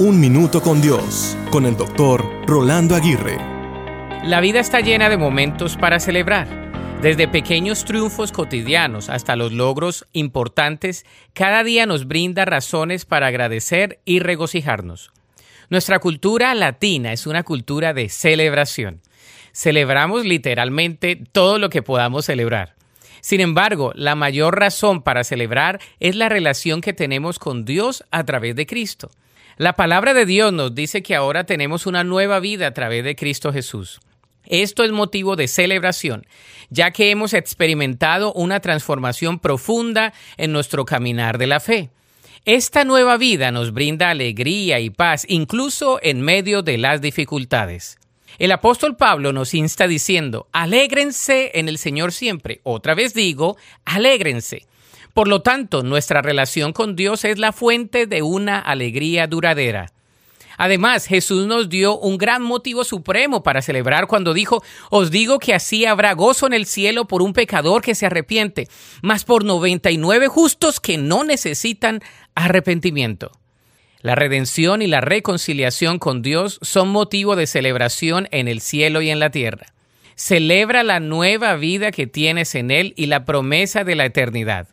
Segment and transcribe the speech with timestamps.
[0.00, 3.36] Un Minuto con Dios, con el doctor Rolando Aguirre.
[4.22, 6.46] La vida está llena de momentos para celebrar.
[7.02, 13.98] Desde pequeños triunfos cotidianos hasta los logros importantes, cada día nos brinda razones para agradecer
[14.04, 15.10] y regocijarnos.
[15.68, 19.00] Nuestra cultura latina es una cultura de celebración.
[19.50, 22.76] Celebramos literalmente todo lo que podamos celebrar.
[23.20, 28.22] Sin embargo, la mayor razón para celebrar es la relación que tenemos con Dios a
[28.22, 29.10] través de Cristo.
[29.58, 33.16] La palabra de Dios nos dice que ahora tenemos una nueva vida a través de
[33.16, 33.98] Cristo Jesús.
[34.44, 36.28] Esto es motivo de celebración,
[36.70, 41.90] ya que hemos experimentado una transformación profunda en nuestro caminar de la fe.
[42.44, 47.98] Esta nueva vida nos brinda alegría y paz, incluso en medio de las dificultades.
[48.38, 52.60] El apóstol Pablo nos insta diciendo, alégrense en el Señor siempre.
[52.62, 54.68] Otra vez digo, alégrense.
[55.18, 59.90] Por lo tanto, nuestra relación con Dios es la fuente de una alegría duradera.
[60.56, 65.54] Además, Jesús nos dio un gran motivo supremo para celebrar cuando dijo, os digo que
[65.54, 68.68] así habrá gozo en el cielo por un pecador que se arrepiente,
[69.02, 72.00] mas por 99 justos que no necesitan
[72.36, 73.32] arrepentimiento.
[74.02, 79.10] La redención y la reconciliación con Dios son motivo de celebración en el cielo y
[79.10, 79.74] en la tierra.
[80.14, 84.68] Celebra la nueva vida que tienes en Él y la promesa de la eternidad.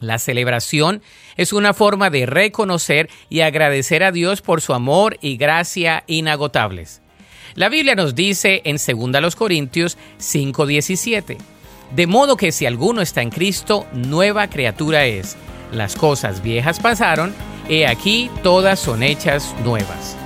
[0.00, 1.02] La celebración
[1.36, 7.02] es una forma de reconocer y agradecer a Dios por su amor y gracia inagotables.
[7.54, 11.36] La Biblia nos dice en 2 Corintios 5:17,
[11.94, 15.36] de modo que si alguno está en Cristo, nueva criatura es.
[15.72, 17.34] Las cosas viejas pasaron,
[17.68, 20.16] he aquí todas son hechas nuevas.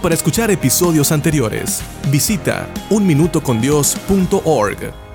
[0.00, 5.11] Para escuchar episodios anteriores, visita unminutocondios.org.